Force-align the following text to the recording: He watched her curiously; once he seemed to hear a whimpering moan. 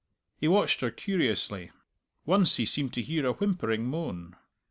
He 0.35 0.47
watched 0.47 0.81
her 0.81 0.89
curiously; 0.89 1.69
once 2.25 2.55
he 2.57 2.65
seemed 2.65 2.91
to 2.93 3.03
hear 3.03 3.23
a 3.27 3.33
whimpering 3.33 3.87
moan. 3.87 4.35